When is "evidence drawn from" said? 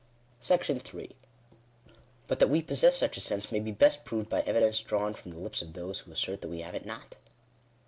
4.41-5.29